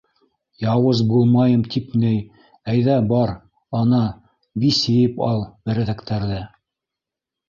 -Яуыз 0.67 1.01
булмайым 1.09 1.65
тип 1.75 1.91
ней, 2.03 2.15
әйҙә, 2.73 2.95
бар, 3.11 3.33
ана, 3.81 3.99
бис 4.63 4.79
йыйып 4.95 5.21
ал 5.27 5.45
берәҙәктәрҙе! 5.71 6.41